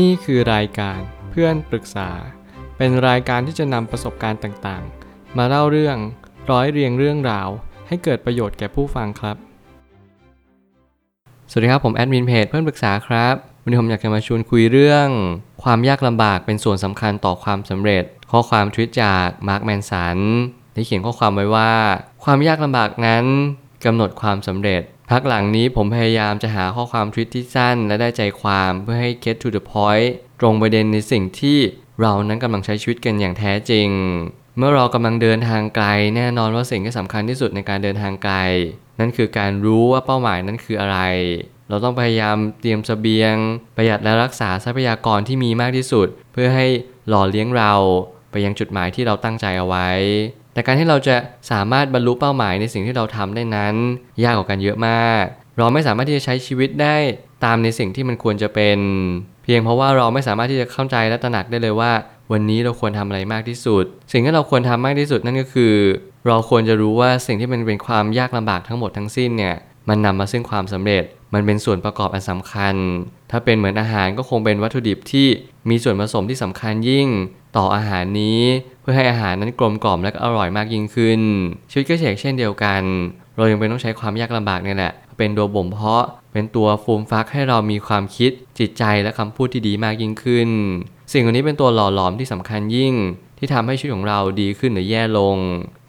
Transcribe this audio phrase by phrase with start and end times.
[0.00, 2.10] นี่คือรายการเพื่อนปรึกษา
[2.76, 5.96] เป็นรายการที่จะนำประสบการณ์ต่างๆ มาเล่าเรื่อง
[6.50, 7.48] ร้อยเรียงเรื่องราว
[7.88, 9.36] ให้เกิดประโยชน์แก่ผู้ฟังครับ
[11.50, 15.08] สวัสดีครับผมแอดมินเพจเพื่อนปรึกษาครับวันนี้ผมอยากจะมาชวนคุยเรื่อง
[15.62, 20.18] ความยากลำบากเป็นส่วนสำคัญต่อความสำเร็จ ข้อความทวิตจากมาร์คแมนสัน
[20.74, 21.72] ได้เขียนข้อความไว้ว่า
[22.24, 23.24] ความยากลำบากนั้น
[23.84, 24.82] กำหนดความสำเร็จ
[25.12, 30.08] พักหลังนี้ผมพยายามจะหาข้อความทวิตที่สั้นและได้ใจความเพื่อให้ get to the point
[30.40, 31.58] ตรงประเด็นในสิ่งที่
[32.00, 33.88] เรานั้นกำลังใช้ชีวิตกันอย่างแท้จริง
[34.58, 35.86] เมื่อเรากำลังเดินทางไกล
[36.16, 38.36] แน่นอนว่าสิ่งที่สำคัญที่สุดในการเดินทางไกล
[39.00, 40.98] นั่นคือการรู้ว่าเป้าหมายนั้นคืออะไร
[41.68, 43.34] เราต้องพยายามเตรียมเสบียง
[43.76, 46.66] ประหยัดและรักษาทรัพยากรที่มีมากที่สุด เพื่อให้
[47.08, 47.72] หล่อเลี้ยงเรา
[48.30, 49.88] ไปยังจุดหมายที่เราตั้งใจเอาไว้
[50.52, 51.16] แต่การที่เราจะ
[51.50, 53.74] สามารถบรรลุเป้าหมายในสิ่งที่เราทำได้นั้น
[54.24, 55.24] ยากกว่ากันเยอะมาก
[55.58, 56.96] เราไม่สามารถที่จะใช้ชีวิตได้
[57.44, 58.78] ตามในสิ่งที่มันควรจะเป็น
[59.44, 61.92] เพียงเพราะว่าเราไม่สามารถที่จะเข้าใจและตระหนักได้เลยว่า
[62.32, 65.74] วันนี้เราควรทำอะไรมากที่สุด สิ่งที่เราควรทำมากที่สุดนั่นก็คือ
[66.26, 69.56] เราควรจะรู้ว่าสิ่งที่มันเป็นความยากลำบากทั้งหมดทั้งสิ้นเนี่ย
[69.88, 72.74] มันนำมาซึ่งความสำเร็จ มันเป็นส่วนประกอบอันสำคัญ
[73.30, 75.26] ถ้าเป็นเหมือนอาหารก็คงเป็นวัตถุดิบที่
[75.70, 77.08] มีส่วนผสมที่สำคัญยิ่ง
[77.56, 78.40] ต่ออาหารนี้
[78.80, 81.20] เพื่อให้อาหารนั้นกลมกล่อมและก็อร่อยมากยิ่งขึ้น
[81.70, 82.82] ชีวิตก็เช่นเดียวกัน
[83.36, 90.48] เรายังเป็นต้องใช้ความยากลำบากนี่แหละเป็นตัวบ่มเพาะ เป็นตัวฟูมฟักให้เรามีความคิดจิตใจและคำพูดที่ดีมากยิ่งขึ้น
[91.12, 92.94] สิ่งเหล่านี้เป็นตัวหล่อหลอมที่สำคัญยิ่ง
[93.38, 95.36] ที่ทำให้ชีวิตของเราดีขึ้นหรือแย่ลง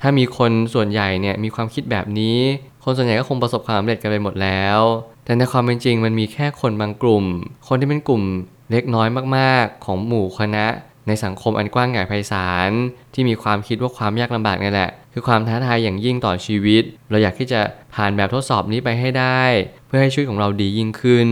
[0.01, 2.39] ถ้ามีคนส่วนใหญ่เนี่ยมีความคิดแบบนี้
[2.83, 4.79] คนส่วนใหญ่ก็คงประสบความสำเร็จกันไปหมดแล้ว
[5.25, 7.25] แต่ในความเป็นจริงมันมีแค่คนบางกลุ่ม
[7.67, 8.23] คนที่เป็นกลุ่ม
[8.71, 10.65] เล็กน้อยมากๆ ของหมู่คณะ
[11.07, 12.71] ในสังคมอันกว้างใหญ่ไพศาล
[13.13, 17.61] ที่มีความคิดว่าความยากลำบากนี่แหละ คือความท้าทายอย่างยิ่งต่อชีวิต เราอยากที่จะ
[17.95, 19.41] ผ่านแบบทดสอบนี้ไปให้ได้
[19.87, 21.29] เพื่อให้ชีวิตของเราดียิ่งขึ้น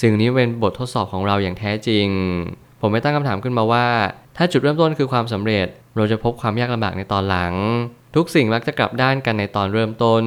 [0.00, 2.08] สิ่งนี้เป็นบททดสอบของเราอย่างแท้จริง
[2.80, 3.86] ผมไม่ตั้งคำถามขึ้นมาว่า
[4.36, 7.54] ถ้าจุดเริ่มต้นคือความสำเร็จ เราจะพบความยากลำบากในตอนหลัง
[8.16, 10.24] ทุกสิ่งมักจะกลับด้านกันในตอนเริ่มต้น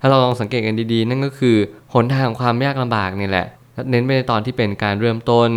[0.00, 1.56] ถ้าเราลองสังเกตกันดีๆ นั่นก็คือ
[1.94, 3.46] หนทางความยากลำบากนี่แหละ
[3.90, 5.50] เน้นไปในตอนที่เป็นการเริ่มต้น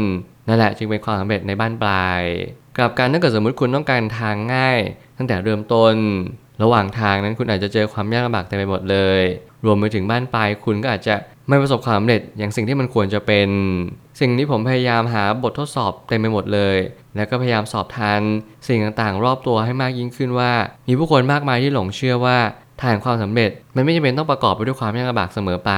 [0.48, 2.22] นั่นแหละจึงเป็นความสำเร็จในบ้านปลาย
[2.78, 4.80] กลับกันถ้าเกิดสมมติคุณต้องการทางง่าย
[5.18, 5.96] ตั้งแต่เริ่มต้น
[6.64, 9.22] ระหว่างทางนั้นคุณอาจจะเจอความยากลำบากเต็มไปหมดเลย
[9.66, 11.16] รวมไปถึงบ้านปลายคุณก็อาจจะ
[11.50, 13.50] ไม่ประสบความสำเร็จอย่างสิ่งที่มันควรจะเป็น
[14.20, 16.78] สิ่งนี้ผมพยายามหาบททดสอบเต็มไปหมดเลย
[17.16, 18.22] แล้วก็พยายามสอบทาน
[18.68, 20.52] สิ่งต่างๆ รอบตัวให้มากยิ่งขึ้นว่า
[20.88, 22.38] มีผู้คนมากมายที่หลงเชื่อว่า
[22.84, 25.72] ทางความสำเร็จมันไม่จำเป็นต้องประกอบไปด้วยความยากลำบากเสมอไป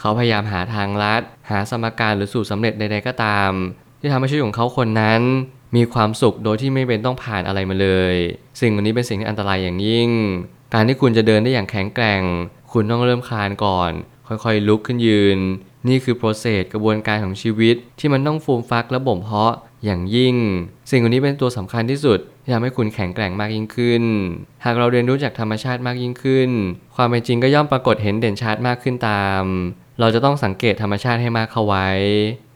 [0.00, 3.50] เขาพยายามหาทางลัด หาสมการหรือสูตรสำเร็จใดๆก็ตาม
[4.00, 5.22] ที่ทำให้ชีวิตของเขาคนนั้น
[5.76, 8.14] มีความสุขโดยที่ไม่เป็นต้องผ่านอะไรมาเลย
[8.60, 10.10] สิ่งเหล่านี้เป็นสิ่งที่อันตรายอย่างยิ่ง
[10.74, 12.22] การที่คุณจะเดินได้อย่างแข็งแกร่ง
[12.72, 13.92] คุณต้องเริ่มคลานก่อน
[14.28, 15.38] ค่อยๆลุกขึ้นยืน
[15.88, 19.54] นี่คือโปรเซสกระบวนการของชีวิตที่มันต้องฟูมฟักและบ่มเพาะ
[19.84, 20.36] อย่างยิ่ง
[20.90, 24.02] สิ่งเหล่านี้เป็นตัวสำคัญที่สุดที่ทำให้คุณแข็งแกร่งมากยิ่งขึ้น
[24.64, 26.50] หากเราเรียนรู้จากธรรมชาติมากยิ่งขึ้น
[26.96, 29.42] ความเป็นจริงก็ย่อมปรากฏเห็นเด่นชัดมากขึ้นตาม
[30.00, 31.88] เราจะต้องสังเกตธรรมชาติให้มากเข้าไว้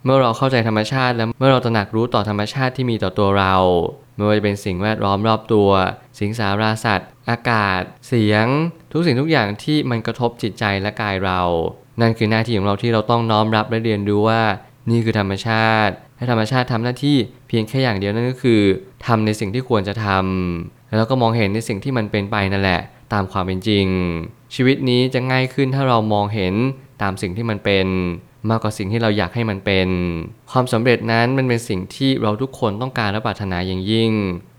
[0.05, 3.55] เมื่อเราเข้าใจธรรมชาติและเมื่อเราตระหนักรู้ต่อธรรมชาติที่มีต่อตัวเรา
[4.16, 5.71] ไม่ว่าจะเป็นสิ่งแวดล้อมรอบตัว
[6.21, 8.47] สิงสาราสัตว์ อากาศ เสียง
[8.93, 11.41] ทุกสิ่งทุกอย่างที่มันกระทบจิตใจและกายเรา
[12.00, 14.43] นั่นคือหน้าที่ของเราที่เราต้องน้อมรับและเรียนรู้ว่า
[14.91, 17.17] นี่คือธรรมชาติให้ธรรมชาติทำหน้าที่
[17.49, 18.61] เพียงแค่อย่างเดียวนั่นก็คือ
[19.06, 22.81] ทำในสิ่งที่ควรจะทำแล้วก็มองเห็นในสิ่งที่มันเป็นไปนั่นแหละ
[23.12, 23.87] ตามความเป็นจริง
[24.55, 26.55] ชีวิตนี้จะง่ายขึ้นถ้าเรามองเห็น
[27.03, 27.87] ตามสิ่งที่มันเป็น
[28.49, 29.89] มากกว่าสิ่งที่เราอยากให้มันเป็น
[30.53, 34.12] ความสำเร็จนั้นมันเป็นสิ่งที่เราทุกคนต้องการและปรารถนาอย่างยิ่ง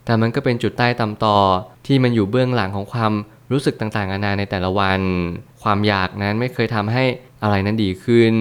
[0.06, 1.38] แต่มันก็เป็นจุดใต้ตำต่อ
[1.88, 3.14] ที่มันอยู่เบื้องหลังของความ
[3.52, 5.02] รู้สึกต่างๆนานาในแต่ละวัน
[5.64, 7.04] ความอยากนั้นไม่เคยทำให้
[7.44, 8.34] อะไรนั้นดีขึ้น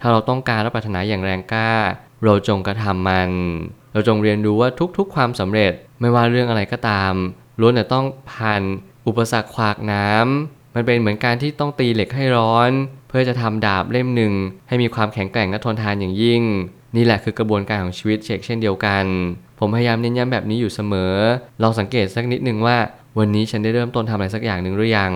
[0.00, 1.70] ถ้าเราต้องการและปรารถนาอย่างแรงกล้า
[2.24, 3.30] เราจงกระทำมัน
[3.92, 4.68] เราจงเรียนรู้ว่า
[4.98, 7.12] ทุกๆ ความสำเร็จไม่ว่าเรื่องอะไรก็ตาม
[7.60, 8.62] ล้วนแต่ต้องผ่าน
[9.06, 12.70] อุปสรรคขวากน้ำ มันเป็นเหมือนการที่ต้องตีเหล็กให้ร้อน
[13.08, 14.32] เพื่อจะทำดาบเล่มหนึ่ง
[14.68, 16.42] ให้มีความแข็งแกร่งและทนทานอย่างยิ่ง
[16.96, 19.04] นี่แหละคือกระบวนการของชีวิตเช็คเช่นเดียวกัน
[19.58, 21.14] ผมพยายามเน้นย้ำแบบนี้อยู่เสมอ
[21.62, 22.76] ลองสังเกตสักนิดหนึ่งว่า
[23.18, 25.12] วันนี้ฉันได้เริ่มต้นทำอะไรสักอย่างหนึ่งหรือยัง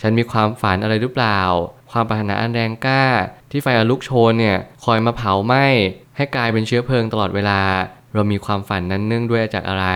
[0.00, 1.40] ฉันมีความฝันอะไรหรือเปล่า
[1.92, 3.04] ความปรารถนาอันแรงกล้า
[3.50, 5.66] ที่ไฟอลุกโชนเนี่ยคอยมาเผาไหม้
[6.16, 7.60] ให้กลายเป็นเชื้อเพลิงตลอดเวลา
[8.14, 9.86] เรามีความฝันนั้นเนื่องด้วยจากอะไร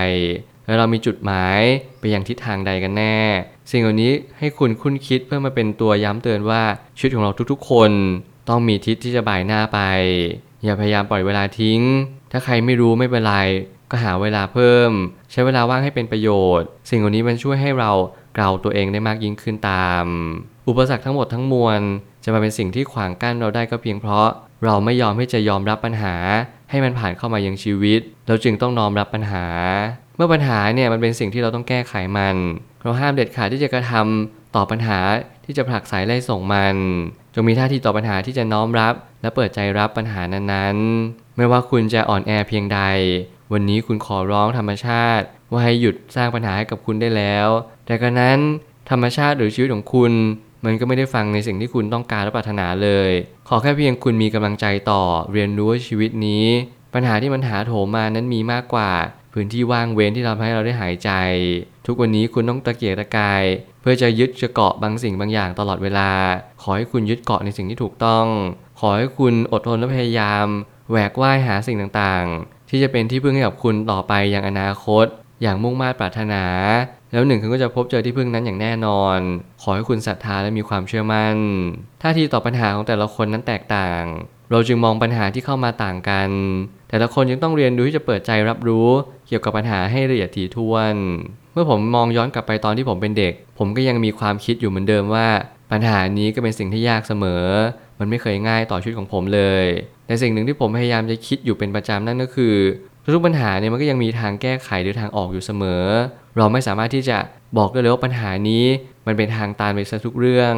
[0.67, 1.61] และเรามีจุดหมาย
[2.00, 3.19] ไปยังทิศทางใดกันแน่
[3.70, 6.62] สิ่งเหล่านี้ให้คุณคุ้นคิดเพื่อมาเป็นตัวย้ำเตือนว่า
[6.97, 7.91] ชีวิตของเราทุกๆ คน
[8.49, 9.79] ต้องมีทิศที่จะบ่ายหน้าไป
[10.64, 11.81] อย่าพยายามปล่อยเวลาทิ้ง
[12.32, 13.37] ถ้าใครไม่รู้ไม่เป็นไร
[13.91, 14.91] ก็หาเวลาเพิ่ม
[15.31, 17.91] ใช้เวลาว่างให้เป็นประโยชน์ สิ่งเหล่านี้มันช่วยให้เรา
[18.35, 20.05] เกลาตัวเองได้มากยิ่งขึ้นตาม
[20.69, 21.81] อุปสรรคทั้งหมดทั้งมวล
[22.25, 24.29] จะมาเป็นสิ่งที่ขวางกั้นเราได้ก็เพียงเพราะ
[24.65, 26.15] เราไม่ยอมที่จะยอมรับปัญหา
[26.70, 29.47] ให้มันผ่านเข้ามายังชีวิต เราจึงต้องน้อมรับปัญหา
[30.17, 32.37] เมื่อปัญหาเนี่ยมันเป็นสิ่งที่เราต้องแก้ไขมัน
[32.82, 34.99] เราห้ามเด็ดขาดที่จะกระทำต่อปัญหา
[35.44, 36.76] ที่จะผลักสายไล่ส่งมัน
[37.34, 42.81] จงมีท่าทีต่อปัญหาที่จะน้อมรับ และเปิดใจรับปัญหานั้นๆ ไม่ว่าคุณจะอ่อนแอเพียงใด
[43.52, 47.49] วันนี้คุณขอร้องธรรมชาติ ว่าให้หยุดสร้างปัญหาให้กับคุณได้แล้ว
[47.87, 48.38] แต่กระนั้น
[48.90, 50.12] ธรรมชาติหรือชีวิตของคุณ
[50.64, 53.11] มันก็ไม่ได้ฟังในสิ่งที่คุณต้องการและปรารถนาเลย
[53.49, 55.02] ขอแค่เพียงคุณมีกำลังใจต่อ
[55.32, 56.46] เรียนรู้ว่าชีวิตนี้
[56.94, 58.90] ปัญหาที่มันหาโถมมานั้นมีมากกว่า
[59.32, 61.11] พื้นที่ว่างเว้นที่ทำให้เราได้หายใจ
[61.87, 63.44] ทุกวันนี้คุณต้องตะเกียกตะกาย
[63.81, 66.11] เพื่อจะยึดจะเกาะบางสิ่งบางอย่างตลอดเวลา
[66.62, 68.26] ขอให้คุณยึดเกาะในสิ่งที่ถูกต้อง
[68.81, 70.46] ขอให้คุณอดทนและพยายาม
[70.90, 75.06] แหวกว่ายหาสิ่งต่างๆ ที่จะเป็นที่พึ่งให้กับคุณต่อไปอย่างอนาคต
[75.43, 76.44] อย่างมุ่งมา่ปรารถนา
[77.12, 79.19] แล้วหนึ่งคุณก็จะพบเจอที่พึ่งนั้นอย่างแน่นอน
[79.62, 81.37] ขอให้คุณศรัทธาและมีความเชื่อมั่น
[82.02, 84.02] ท่าทีต่อปัญหาของแต่ละคนนั้นแตกต่าง
[84.50, 86.31] เราจึงมองปัญหาที่เข้ามาต่างกัน
[86.88, 88.88] แต่ละคนจึงต้องเรียนรู้ที่จะเปิดใจรับรู้
[89.32, 90.94] กี่ยวกับปัญหาให้ละเอียดถี่ถ้วน
[91.52, 95.29] เมื่อผมมองย้อนกลับไปตอนที่ผมเป็นเด็ก ผมก็ยังมีความคิดอยู่เหมือนเดิมว่า
[95.73, 97.44] ปัญหานี้ก็เป็นสิ่งที่ยากเสมอ
[97.99, 99.67] มันไม่เคยง่ายต่อชีวิตของผมเลย
[100.06, 102.55] แต่สิ่งหนึ่งที่ผมพยายามจะคิดอยู่เป็นประจำนั่นก็คือ
[103.14, 105.84] ทุกปัญหาเนี่ยมันก็ยังมีทางแก้ไขหรือทางออกอยู่เสมอ
[106.37, 107.19] เราไม่สามารถที่จะ
[107.58, 108.64] บอกได้เลยว่าปัญหานี้
[109.06, 110.55] มันเป็นทางตันไปซะทุกเรื่อง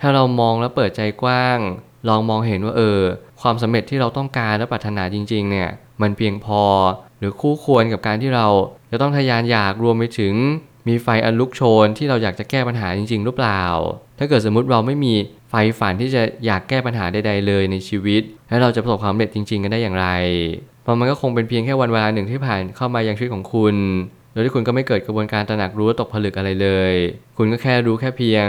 [0.00, 1.58] ถ้าเรามองแล้วเปิดใจกว้าง
[2.08, 3.00] ลองมองเห็นว่าเออ
[3.42, 5.68] ความสำเร็จที่เราต้องการและปรารถนาจริง ๆ เนี่ย
[6.02, 6.62] มันเพียงพอ
[7.18, 8.46] หรือคู่ควรกับการที่เรา
[8.90, 10.34] จะต้องทะยานอยากรวมไปถึง
[10.88, 13.62] มีไฟอันลุกโชนที่เราอยากจะแก้ปัญหาจริง ๆ หรือเปล่า
[14.18, 15.14] ถ้าเกิดสมมุติเราไม่มี
[15.50, 20.08] ไฟฝันที่จะอยากแก้ปัญหาใดๆเลยในชีวิต แล้วเราจะประสบความสำเร็จจริง ๆ กันได้อย่างไร
[20.82, 23.76] เพราะมันก็คงเป็นเพียงแค่วันเวลาหนึ่งที่ผ่านเข้ามายังชีวิตของคุณ
[24.32, 26.94] โดยที่คุณก็ไม่เกิดกระบวนการตระหนักรู้ตกผลึกอะไรเลย
[27.36, 28.46] คุณก็แค่รู้แค่เพียง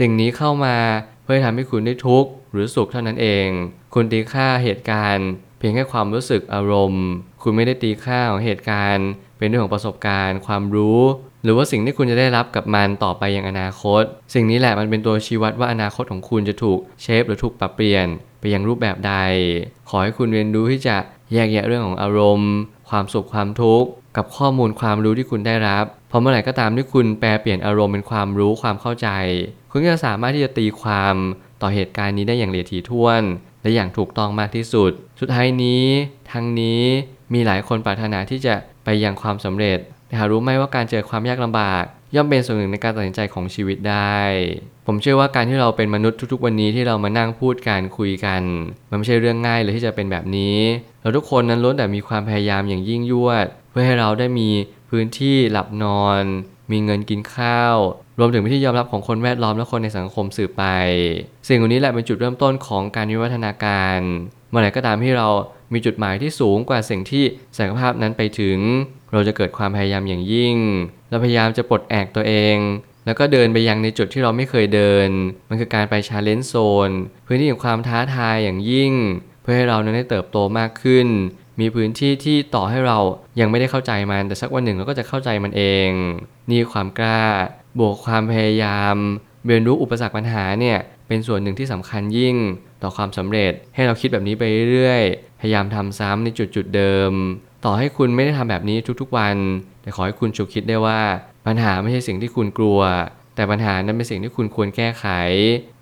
[0.00, 0.76] สิ่งนี้เข้ามา
[1.24, 3.48] เพื่อทำให้คุณได้ทุกข์หรือสุขเท่านั้นเอง
[3.94, 5.28] คุณตีค่าเหตุการณ์
[5.66, 7.06] พียงแค่ความรู้สึกอารมณ์
[7.42, 9.08] คุณไม่ได้ตีค่าของเหตุการณ์
[9.38, 11.00] เป็นเรื่องของประสบการณ์ ความรู้
[11.44, 14.02] หรือว่าสิ่งที่คุณจะได้รับกับมันต่อไปอยังอนาคต
[14.34, 18.06] สิ่งนี้แหละมันเป็นตัวชี้วัดว่าอนาคตของคุณจะถูกเชฟหรือถูกปรับเปลี่ยน
[18.40, 19.14] ไปยังรูปแบบใด
[19.88, 20.96] ขอให้คุณเรียนรู้ที่จะ
[21.32, 22.52] แยกแยะเรื่องของอารมณ์
[22.90, 29.08] ความสุขความทุกข์กับข้อมูลความรู้ที่คุณได้รับพราะเมื่อไหร่ก็ตามที่คุณแปลเปลี่ยนอารมณ์เป็นความรู้ความเข้าใจ
[29.70, 31.14] คุณก็จะสามารถที่จะตีความ
[31.62, 33.22] ต่อเหตุการณ์นี้ได้อย่างละเอียดถี่ถ้วน
[33.66, 34.90] และอย่างถูกต้องมากที่สุด
[35.20, 35.84] สุดท้ายนี้
[36.32, 36.82] ทั้งนี้
[37.34, 38.54] มีหลายคนปรารถนาที่จะ
[38.84, 41.84] ไปยังความสำเร็จ แต่หารู้ไหมว่าการเจอความยากลำบาก
[42.14, 44.18] ย่อมเป็นส่วนหนึ่งในการตัดสินใจของชีวิตได้
[44.86, 48.42] ผมเชื่อว่าการที่เราเป็นมนุษย์ทุกๆ วันนี้ที่เรามานั่งพูดกันคุยกัน
[48.90, 50.58] มันไม่ใช่เรื่องง่ายเลยที่จะเป็นแบบนี้
[51.00, 54.48] เราทุกคนนั้นล้วนแต่มีความพยายามอย่างยิ่งยวด เพื่อให้เราได้มี
[54.90, 56.22] พื้นที่หลับนอน
[56.70, 57.76] มีเงินกินข้าว
[58.18, 60.64] รวมถึงเป็นที่ยอมรับของคนแวดล้อมและคนในสังคมสืบไป
[61.48, 63.98] สิ่งเหล่านี้แหละเป็นจุดเริ่มต้นของการวิวัฒนาการ
[64.50, 65.28] เมื่อไหร่ก็ตามที่เรา
[65.72, 67.24] มีจุดหมายที่สูงกว่าสิ่งที่
[67.56, 68.58] ศักยภาพนั้นไปถึง
[69.12, 70.56] เราจะเกิดความพยายามอย่างยิ่ง
[71.10, 72.56] เราพยายามจะปลดแอกตัวเอง
[73.06, 75.08] แล้วก็เดินไปยังในจุดที่เราไม่เคยเดิน
[75.48, 76.54] มันคือการไปชาเลนจ์โซ
[76.88, 76.90] น
[77.26, 78.92] พื้นที่ของความท้าทายอย่างยิ่ง
[79.42, 81.06] เพื่อให้เรานั้นได้เติบโตมากขึ้น
[81.60, 82.98] มีพื้นที่ที่ต่อให้เรา
[83.40, 85.90] ยังไม่ได้เข้าใจมันแต่สักวันหนึ่งเราก็จะเข้าใจมันเอง
[86.50, 87.22] นี่ความกล้า
[87.78, 88.96] บวกความพยายาม
[89.46, 90.78] เรียนรู้อุปสรรคปัญหาเนี่ย
[91.08, 92.36] เป็นส่วนหนึ่งที่สำคัญยิ่ง
[92.82, 94.42] ต่อความสำเร็จให้เราคิดแบบนี้ไป
[94.72, 97.12] เรื่อยๆ พยายามทำซ้ำในจุดจุดเดิม
[97.64, 99.36] ต่อให้คุณไม่ได้ทำแบบนี้ทุกๆวัน
[99.82, 101.00] แต่ขอให้คุณฉุกคิดได้ว่า
[101.46, 102.80] ปัญหาไม่ใช่สิ่งที่คุณกลัว
[103.34, 105.06] แต่ปัญหานั้นเป็นสิ่งที่คุณควรแก้ไข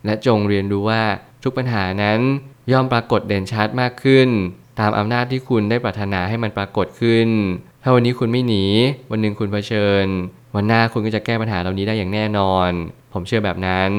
[0.05, 1.03] และจงเรียนรู้ว่า
[1.43, 2.21] ทุกปัญหานั้น
[2.73, 4.29] ย่อมปรากฏเด่นชัดมากขึ้น
[4.81, 7.29] ตามอำนาจที่คุณได้ปรารถนาให้มันปรากฏขึ้น
[7.83, 8.65] ถ้าวันนี้คุณไม่หนี
[9.11, 10.07] วันหนึ่งคุณเผชิญ
[10.55, 12.71] วันหน้าคุณก็จะแก้ปัญหาเหล่านี้ได้อย่างแน่นอน
[13.13, 13.93] ผมเชื่อแบบนั้น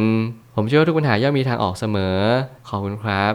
[0.56, 2.18] ผมเชื่อว่าทุกปัญหาย่อมมีทางออกเสมอ
[2.68, 3.34] ขอบคุณครับ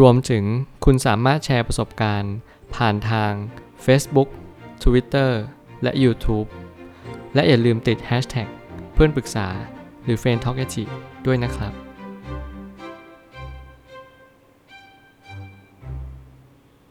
[0.00, 0.44] รวมถึง
[0.84, 2.34] คุณสามารถแชร์ประสบการณ์
[2.74, 3.32] ผ่านทาง
[3.84, 4.28] Facebook
[4.82, 5.30] Twitter
[5.82, 6.48] และ YouTube
[7.34, 8.48] และอย่าลืมติด Hashtag
[8.94, 9.48] เพื่อนปรึกษา
[10.04, 10.58] หรือ f r ร e n d t a l k
[11.26, 11.81] ด้วยนะครับ